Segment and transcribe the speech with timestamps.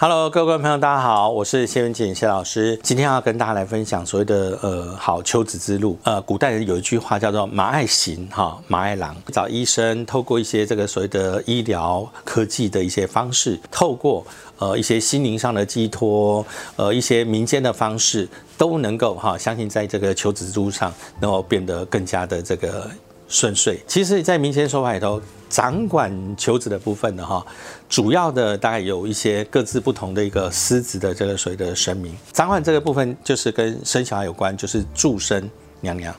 [0.00, 2.78] Hello，各位观众朋友，大家好，我是谢文锦谢老师。
[2.84, 5.98] 今天要跟大家来分享所谓的呃好求子之路。
[6.04, 14.24] 呃，古代人有一句话叫做“马爱行，哈马爱郎”，找医生，透过一些这个所谓的医疗科技的一些方式，透过
[14.58, 22.88] 呃一些心灵上的寄托，呃一些民间的方式，都能够哈相信在这个求子之路上，能够变得更加的这个
[23.28, 23.78] 顺遂。
[23.86, 25.20] 其实，在民间说法里头。
[25.50, 27.42] 掌管求子的部分的哈，
[27.88, 32.14] 主要的大概有一些各自不同的一个司子的这个所谓的神明。
[32.32, 35.48] 掌管这个部分就是跟生小孩有关，就是助生
[35.80, 36.14] 娘娘。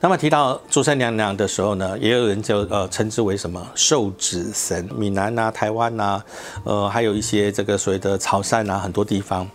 [0.00, 4.88] 那么提到祝生娘娘的时候呢，也有人就呃称之为什么寿子神。
[4.96, 6.22] 闽南呐、台湾呐，
[6.64, 9.46] 呃，还有一些这个所谓的潮汕啊，很多地方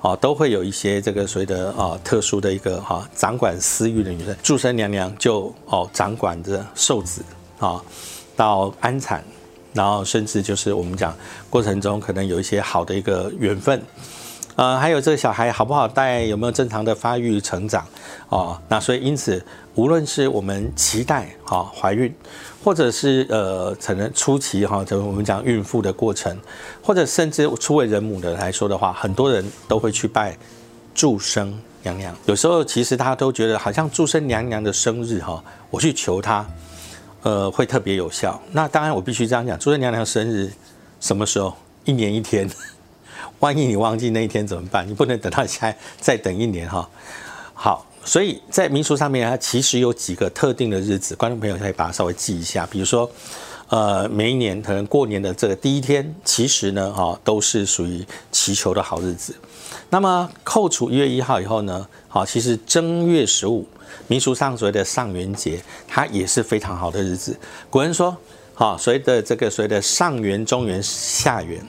[0.00, 4.36] 啊，都会有一些这个所谓的啊特殊的一个哈掌管私欲的女人。
[4.42, 7.22] 祝生娘娘就哦掌管着寿子
[7.58, 7.80] 啊。
[8.34, 9.22] 到安产，
[9.74, 11.14] 然后甚至就是我们讲
[11.50, 13.80] 过程中可能有一些好的一个缘分，
[14.56, 17.86] 呃，还有这个小孩好不好带，有没有正常的发育成长，
[18.28, 19.42] 哦，那所以因此，
[19.74, 22.14] 无论是我们期待哈怀孕，
[22.62, 26.36] 或者是呃可能初期哈，就我们讲孕妇的过程，
[26.82, 30.36] 或者甚至初为人母的来说的话，很多人都会去拜
[30.94, 32.14] 祝生娘娘。
[32.26, 36.46] 有时候其实他都觉得好像祝生娘娘的生日哈，我去求她。
[37.24, 38.42] 呃，会特别有效。
[38.50, 40.52] 那当然，我必须这样讲，祝生娘娘生日
[40.98, 41.54] 什么时候？
[41.84, 42.50] 一年一天。
[43.40, 44.88] 万一你忘记那一天怎么办？
[44.88, 46.88] 你不能等到下再等一年哈。
[47.54, 52.66] 好，所以在民俗上面，它其实有几个特定的日子，观众朋友可以把它稍微记一下。
[52.70, 53.10] 比如说，
[53.68, 59.34] 呃，每一年可能过年的这个第一天，其实呢，哈，都是属于祈求的好日子。
[59.90, 63.66] 那么扣除一月一号以后呢，好，其实正月十五。
[64.08, 67.38] 民俗上所谓的上元节，它也是非常好的日子。
[67.70, 68.14] 古人说，
[68.54, 71.62] 好，所谓的这个所谓的上元、中元、下元，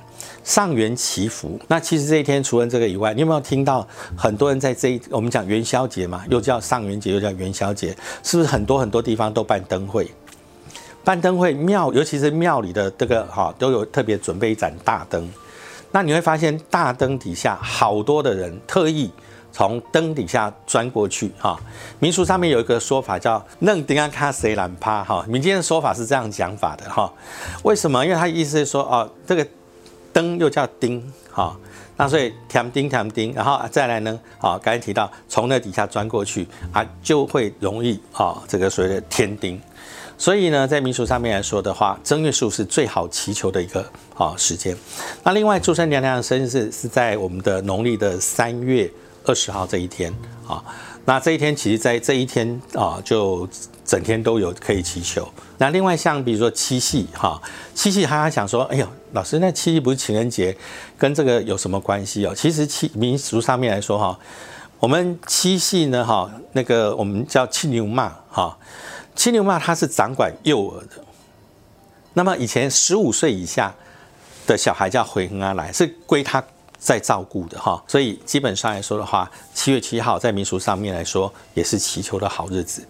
[0.44, 1.60] 上元祈福。
[1.68, 10.10] 那其实这一天除了这个以外，你有没有听到很多人在这一我们讲元宵节嘛，又叫上元节，又叫元宵节，是不是很多很多地方都办灯会？
[11.04, 15.30] 办灯会庙，尤其是庙里的这个哈，都有特别准备一盏大灯。
[15.92, 19.12] 那你会发现大灯底下好多的人特意。
[19.56, 21.56] 从灯底下钻过去，哈，
[22.00, 27.14] 民俗上面有一个说法叫“嫩丁安卡谁懒趴”，哈，民间的说法是这样讲法的，哈，
[27.62, 28.04] 为什么？
[28.04, 29.46] 因为他意思是说，哦，这个
[30.14, 31.58] 灯又叫钉，哈，
[31.98, 39.60] 那所以填钉填钉，然后再来呢，好，刚才提到从那底下钻过去啊，就会容易啊，这个所谓的天钉，
[40.18, 43.84] 所以呢，在民俗上面来说的话，正月十五是最好祈求的一个
[44.16, 44.78] 啊时间。
[45.24, 48.90] 那另外，祝生娘娘的生日是是在我们的农历的三月。
[49.26, 50.14] 二十号这一天
[50.46, 50.62] 啊，
[51.06, 53.48] 那这一天其实，在这一天啊，就
[53.84, 55.28] 整天都有可以祈求。
[55.58, 57.42] 那另外像比如说七夕哈，
[57.76, 60.56] 七夕他还想说，哎呦，老师，那七夕不是情人节，
[60.98, 62.34] 跟这个有什么关系哦？
[62.34, 64.18] 其实七民俗上面来说哈，
[64.80, 68.58] 我们七夕呢哈，那个我们叫七牛骂哈，
[69.14, 71.04] 七牛骂它是掌管幼儿的。
[72.14, 73.76] 那么以前十五岁以下
[74.48, 76.42] 的小孩叫回恒阿来，是归他。
[76.84, 82.86] 在照顾的哈，所以基本上来说的话，七月七号在民俗上面来说也是祈求的好日子。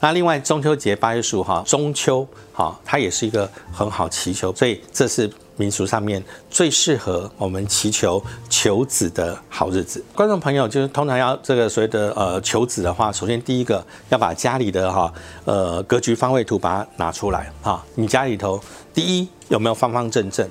[0.00, 10.02] 那另外中秋节八月十五号，中秋哈，它也是一个很好祈求，所以这是民俗上面最适合我们祈求求子的好日子。
[10.14, 15.12] 观众朋友就是通常要这个所谓的呃求子的话，首先第一个要把家里的哈
[15.44, 18.58] 呃格局方位图把它拿出来哈，你家里头
[18.94, 20.48] 第一有没有方方正正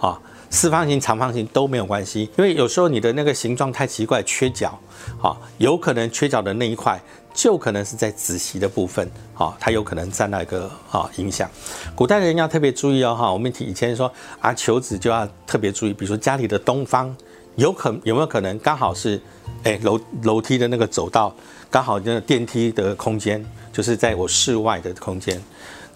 [0.00, 0.18] 啊？
[0.50, 4.78] 四方形、长方形都没有关系，因为有时候你的那个形状太奇怪，缺角，
[5.18, 7.00] 好，有可能缺角的那一块
[7.34, 11.50] 就可能是在子席的部分，好，它有可能占到一个啊影响。
[11.94, 17.14] 古代人要特别注意哦，哈，我们以前说啊求子就要特别注意，比如说家里的东方
[17.56, 19.20] 有可有没有可能刚好是，
[19.64, 21.34] 哎楼楼梯的那个走道
[21.70, 25.42] 刚好那个电梯的空间就是在我室外的空间，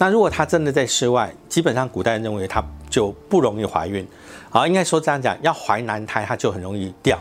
[0.01, 4.07] 那如果她真的在室外，基本上古代人认为她就不容易怀孕。
[4.49, 7.19] 好，应该说这样讲，要怀男胎，她就很容易掉；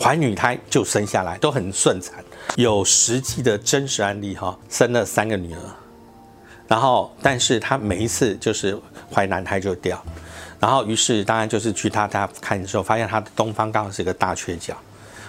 [0.00, 2.24] 怀女胎就生下来都很顺产。
[2.54, 5.60] 有实际的真实案例哈，生了三个女儿，
[6.68, 8.80] 然后但是她每一次就是
[9.12, 10.00] 怀男胎就掉，
[10.60, 14.76] 然后于是当然就是去她家看的时候，发现她的东方刚好是一个大缺角，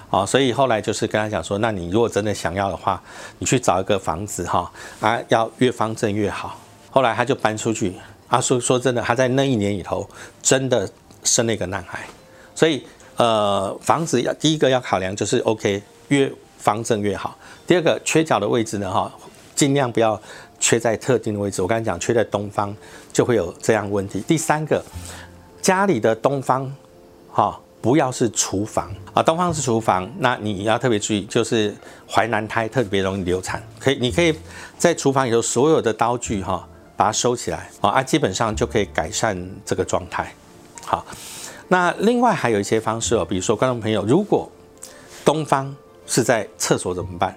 [0.10, 3.02] 啊，所以后来就是跟他讲说，那你如果真的想要的话，
[3.40, 6.58] 你去找一个房子哈，啊，要越方正越好。
[6.90, 7.94] 后来他就搬出去。
[8.30, 10.06] 啊，说说真的，他在那一年里头
[10.42, 10.90] 真的
[11.24, 12.06] 生了一个男孩，
[12.54, 17.38] 所以呃，房子要第一个要考量就是 OK，越方正越好。
[17.66, 19.10] 第二个缺角的位置呢，哈，
[19.56, 20.22] 尽量不要
[20.60, 21.62] 缺在特定的位置。
[21.62, 22.76] 我刚才讲缺在东方
[23.14, 24.20] 就会有这样问题。
[24.28, 24.84] 第三个，
[25.62, 26.70] 家里的东方
[27.32, 27.58] 哈，
[27.88, 29.24] 不要是厨房啊。
[29.24, 31.74] 东方是厨房，那你要特别注意，就是
[32.06, 34.38] 怀男胎特别容易流产，可以，你可以
[34.78, 36.68] 在厨房里头所有的刀具哈，
[36.98, 40.34] 把它收起来啊，啊，基本上就可以改善这个状态。
[40.84, 41.06] 好，
[41.70, 44.52] 那另外还有一些方式哦，比如说观众朋友，如果
[45.24, 45.74] 东方
[46.06, 47.34] 是在厕所怎么办？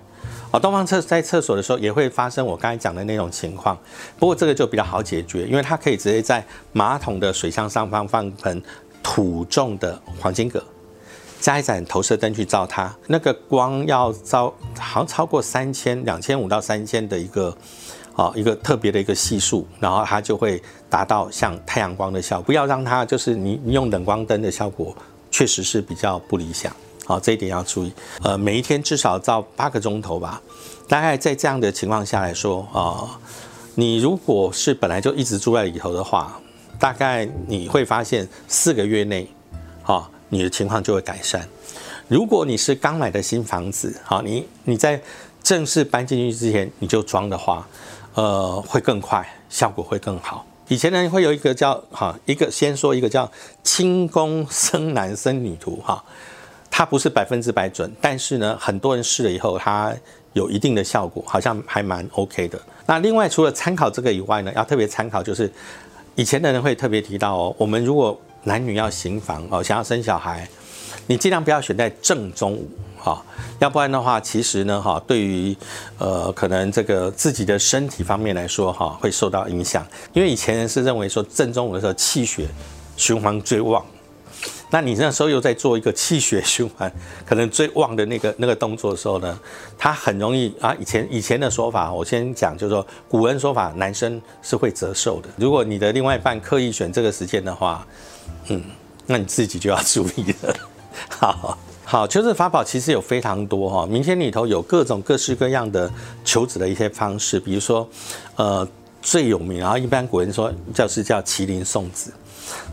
[0.50, 3.78] 啊，东方厕在厕所的时候也会发生我刚才讲的那种情况，
[4.18, 8.60] 不过这个就比较好解决，因为它可以直接在马桶的水箱上方放盆
[9.02, 10.62] 土重的黄金葛，
[11.40, 17.56] 加一盏投射灯去照它，那个光要照好像超过三千两千五到三千的一个
[18.14, 22.44] 啊一个特别的一个系数，然后它就会达到像太阳光的效果。
[22.44, 24.94] 不要让它就是你你用冷光灯的效果，
[25.30, 26.74] 确实是比较不理想。
[27.06, 27.92] 好，这一点要注意。
[28.22, 30.40] 呃，每一天至少照八个钟头吧。
[30.86, 33.18] 大概在这样的情况下来说啊，
[33.74, 36.40] 你如果是本来就一直住在里头的话，
[36.80, 39.28] 大概你会发现四个月内，
[39.84, 41.46] 啊，你的情况就会改善。
[42.08, 45.00] 如果你是刚买的新房子，好，你你在
[45.42, 47.68] 正式搬进去之前你就装的话，
[48.14, 50.44] 呃，会更快，效果会更好。
[50.68, 53.30] 以前呢会有一个叫哈，一个先说一个叫
[53.62, 56.02] 清宫生男生女图哈。
[56.72, 59.92] 它不是百分之百准，但是呢，很多人试了以后，它
[60.32, 62.58] 有一定的效果，好像还蛮 OK 的。
[62.86, 65.52] 那另外除了参考这个以外呢，要特别参考就是
[66.20, 70.46] 以前的人会特别提到哦，我们如果男女要行房哦，想要生小孩，
[71.06, 72.68] 你尽量不要选在正中午
[72.98, 73.24] 哈，
[73.58, 75.56] 要不然的话，其实呢哈，对于
[75.96, 79.82] 呃可能这个自己的身体方面来说哈，会受到影响，
[80.12, 82.46] 因为以前人是认为说正中午的时候气血
[82.98, 83.82] 循环最旺。
[84.70, 86.90] 那你那时候又在做一个气血循环，
[87.26, 89.38] 可能最旺的那个那个动作的时候呢，
[89.76, 90.74] 它很容易啊。
[90.78, 95.28] 以前以前的说法，我先讲，就是说古人说法，男生是会折寿的。
[95.36, 97.86] 如果你的另外一半刻意选这个时间的话，
[98.48, 98.62] 嗯，
[99.06, 100.54] 那你自己就要注意了。
[101.08, 105.90] 好好，求子法宝其实有非常多哈，明天里头有各种各式各样的
[106.24, 107.88] 求子的一些方式，比如说，
[108.36, 108.66] 呃，
[109.02, 112.12] 最有名，然后一般古人说叫是叫麒麟送子。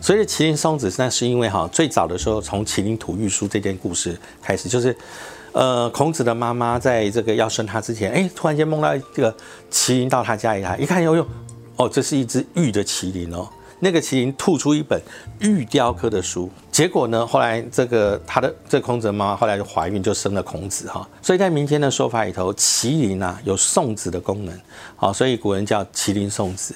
[0.01, 4.95] 所以麒麟松子，那是因为哈，最早的时候从麒麟吐玉书这件故事开始，就是，
[5.51, 9.35] 呃，孔子的妈妈在这个要生他之前，哎，突然间梦到这个
[9.71, 11.27] 麒麟到他家里来，一看哟哟，
[11.75, 13.47] 哦，这是一只玉的麒麟哦，
[13.79, 15.01] 那个麒麟吐出一本
[15.39, 21.09] 玉雕刻的书，结果呢，后来这个他的这孔子的妈妈后来就怀孕，就生了孔子哈。
[21.23, 24.55] 所以在民间的说法里头，麒麟啊有送子的功能，
[24.95, 26.75] 好，所以古人叫麒麟送子。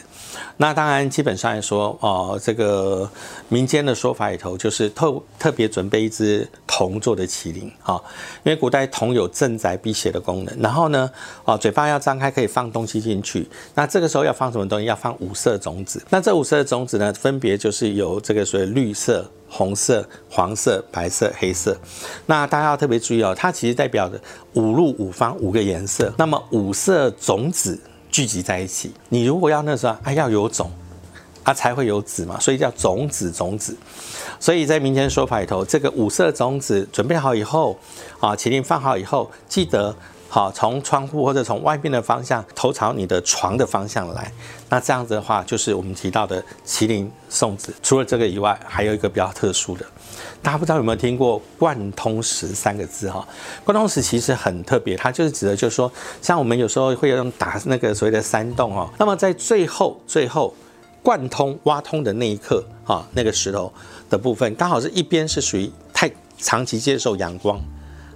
[0.57, 3.07] 那当然，基本上来说，哦，这个
[3.48, 7.94] 民间的说法里头，就是特特别准备一只铜做的麒麟，啊，
[8.42, 10.57] 因为古代铜有镇宅辟邪的功能。
[10.59, 11.07] 然后呢，
[11.45, 13.47] 哦，嘴巴要张开，可以放东西进去。
[13.75, 14.86] 那这个时候要放什么东西？
[14.86, 16.01] 要放五色种子。
[16.09, 21.77] 那这五色种子呢，分别就是有这个所谓绿色、红色、黄色、白色、黑色。
[22.25, 24.19] 那大家要特别注意哦，它其实代表的
[24.53, 26.12] 五路五方五个颜色。
[26.18, 27.77] 那么五色种子。
[28.12, 30.69] 聚集在一起，你如果要那时候，哎，要有种，
[31.44, 33.74] 啊，才会有籽嘛，所以叫种子种子。
[34.38, 37.80] 所以在民间说法里头，这个五色种子准备好以后，
[38.19, 39.95] 啊，麒麟放好以后，记得
[40.33, 44.31] 好从窗户或者从外面的方向头朝你的床的方向来。
[44.69, 47.73] 那这样子的话，就是我们提到的麒麟送子。
[47.83, 49.85] 除了这个以外，还有一个比较特殊的。
[50.42, 53.28] 大家不知道有没有听过“贯通石”三个字哈？
[53.66, 60.54] 贯通石其实很特别，它就是指的，就是说，像我们有时候会用打那个所谓的山洞哈，那么在最后最后
[61.04, 63.71] 贯通挖通的那一刻哈，那个石头
[64.09, 67.61] 的部分刚好是一边是属于太长期接受阳光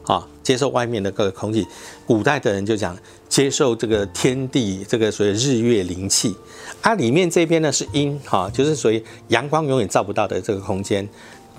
[0.08, 1.66] 啊，接受外面的各个空气。
[2.06, 2.98] 古代的人就讲
[3.28, 6.36] 接受这个天地这个所谓日月灵气，
[6.82, 11.08] 它里面这边呢是阴哈，就是属于阳光永远照不到的这个空间。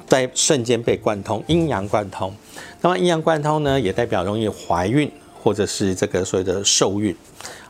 [0.09, 2.33] 在瞬间被贯通，阴阳贯通。
[2.81, 5.11] 那么阴阳贯通呢，也代表容易怀孕，
[5.43, 7.13] 或者是这个所谓的受孕。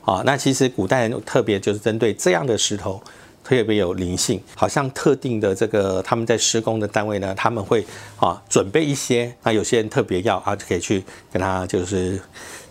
[0.05, 3.01] 啊，那其实古代人特别就是针对这样的石头，
[3.47, 4.43] 特别有灵性。
[4.57, 7.87] 好像特定的这个他们在施工的单位呢，他们会
[8.19, 9.33] 啊准备一些。
[9.45, 12.21] 那有些人特别要啊，就可以去跟他就是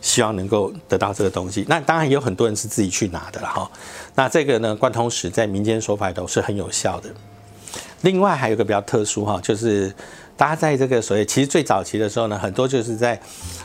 [0.02, 1.64] 希望能够得到这个东西。
[1.70, 3.72] 那当然也有很多人是自己去拿的了哈。
[4.16, 7.10] 那这个呢，贯通石在民间说法都是很有效的。
[8.02, 9.92] 另外还有个比较特殊哈，就是
[10.36, 13.20] 大家在这个所谓其实最早期的时候呢，很多就是在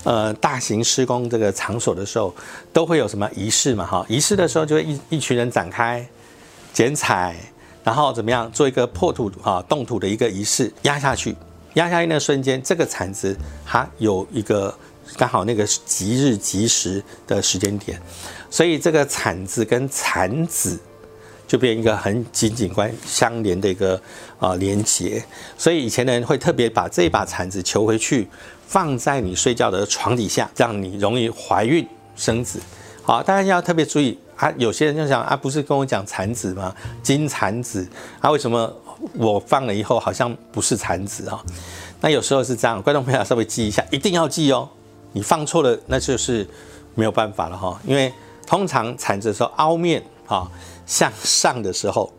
[0.05, 2.33] 呃大型施工这个场所的时候，
[2.73, 4.07] 都会有什么仪式嘛哈？
[4.09, 6.07] 仪式的时候就会一一群人展开
[6.72, 7.36] 剪彩，
[7.84, 11.36] 然后怎么样做一个破土啊动土的一个仪式，压下去，
[11.74, 13.36] 压下去那瞬间，这个铲子
[13.66, 14.74] 它有一个
[15.16, 18.00] 刚好那个吉日吉时的时间点，
[18.50, 20.78] 所以这个铲子跟铲子。
[21.50, 24.00] 就变一个很紧紧关相连的一个
[24.38, 25.20] 啊连接。
[25.58, 28.28] 所以以前的人会特别把这把铲子求回去，
[28.68, 31.84] 放在你睡觉的床底下，让你容易怀孕
[32.14, 32.60] 生子。
[33.02, 34.52] 好，大家要特别注意啊！
[34.57, 36.75] 有些人就想啊，不是跟我讲产子吗？
[37.02, 37.87] 金产子
[38.21, 38.73] 啊，为什么
[39.14, 41.42] 我放了以后好像不是产子啊？
[42.00, 44.69] 那有时候是这样，观众朋友稍微记一下，一定要记哦。
[45.12, 46.47] 你放错了，那就是
[46.95, 47.80] 没有办法了哈。
[47.85, 48.12] 因为
[48.47, 50.49] 通常产子的时候凹面啊
[50.87, 52.12] 向上的时候，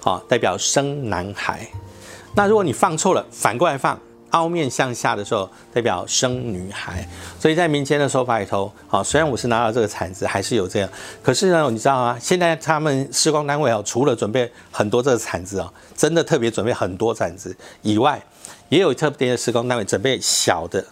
[0.00, 1.66] 好代表生男孩。
[2.34, 3.98] 那如果你放错了，反过来放。
[4.30, 7.06] 凹面向下的时候，代表生女孩，
[7.40, 10.88] 所以在民间的说法里头，好，虽然我是拿到这个铲子，还是有这样，
[11.22, 12.18] 可是呢，你知道吗？
[12.20, 18.22] 现在他们施工单位哦，除了准备很多这个铲子哦，真的特别准备很多铲子以外，
[18.68, 20.84] 也有特别的施工单位准备小的，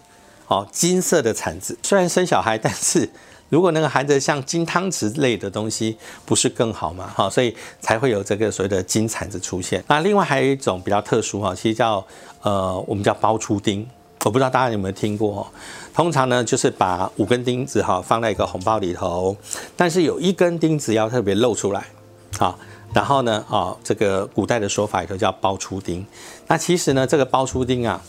[0.46, 1.78] 哦，金色的铲子。
[1.82, 3.08] 虽然生小孩，但是。
[3.48, 7.10] 如果那个含着像金汤匙类的东西，不是更好吗？
[7.14, 9.84] 哈，所以才会有这个所谓的金铲子出现。
[9.86, 12.04] 那另外还有一种比较特殊哈，其实叫
[12.42, 13.86] 呃，我们叫包出钉。
[14.24, 15.46] 我不知道大家有没有听过？
[15.94, 19.36] 通常呢，就是把五根钉子哈放在一个红包里头，
[19.76, 21.86] 但是有一根钉子要特别露出来，
[22.38, 22.58] 啊，
[22.92, 26.04] 然后呢，啊，这个古代的说法里头叫包出钉。
[26.48, 28.02] 那其实呢，这个包出钉啊。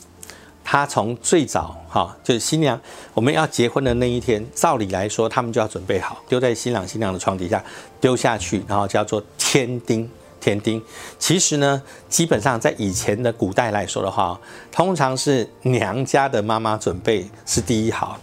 [0.70, 2.78] 他从最早哈，就是新娘
[3.14, 7.64] 我们要结婚的那一天，照理来说，他们就要准备好，丢在新郎新娘的床底下，
[8.02, 10.10] 丢下去，然后叫做天丁。
[10.40, 10.82] 天丁，
[11.18, 14.40] 其实呢，基本上在以前的古代来说的话，
[14.72, 18.20] 通常是娘家的妈妈准备是第一好。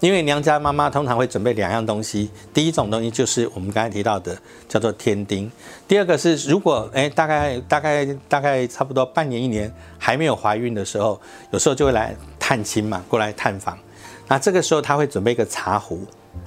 [0.00, 5.50] 因为娘家妈妈通常会准备两样东西，第一种东西就是我们刚才提到的叫做天丁，
[5.86, 13.78] 第二个是如果哎大概大概大概差不多半年一年还没有怀孕的时候，有时候就会来探亲嘛，过来探访，
[14.26, 16.00] 那这个时候他会准备一个茶壶，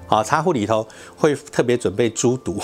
[0.07, 2.59] 好茶壶里头会特别准备猪肚，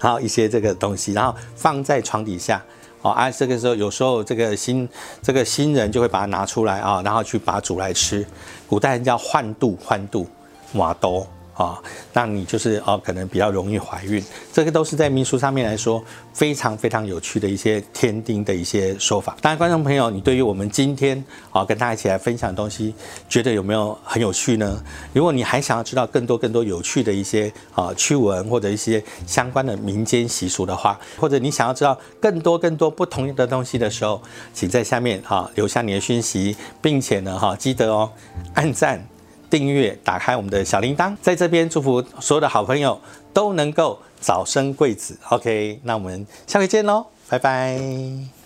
[0.00, 2.60] 然后一些这个东西，然后放在床底下。
[3.04, 4.88] 哦，啊，这个时候有时候这个新
[5.20, 8.26] 这个新人就会把它拿出来啊，然后去把它煮来吃。
[8.66, 10.26] 古代人叫换肚，换肚，
[10.72, 11.26] 马哆。
[11.54, 11.80] 啊，
[12.12, 19.36] 那你就是哦，可能比较容易怀孕，这个都是在民俗上面来说非常非常有趣的一些天丁的一些说法。
[19.40, 22.92] 当然，观众朋友，你对于我们今天啊跟大家一起来分享的东西，
[23.28, 24.82] 觉得有没有很有趣呢？
[25.12, 34.20] 如果你还想要知道更多更多有趣的一些啊趣闻或者一些相关的民间习俗的话，或者你想要知道更多更多不同的东西的时候，
[34.52, 38.10] 请在下面哈留下你的讯息，并且呢哈记得哦
[38.54, 39.13] 按赞。
[39.54, 43.00] 订阅，打开我们的小铃铛，在这边祝福所有的好朋友
[43.32, 45.16] 都能够早生贵子。
[45.28, 48.43] OK，那我们下回见喽，拜拜。